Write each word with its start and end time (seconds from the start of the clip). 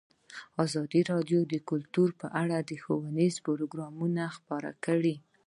ازادي 0.63 1.01
راډیو 1.11 1.39
د 1.53 1.55
کلتور 1.69 2.09
په 2.21 2.27
اړه 2.41 2.57
ښوونیز 2.83 3.35
پروګرامونه 3.45 4.23
خپاره 4.35 4.69
کړي. 4.85 5.15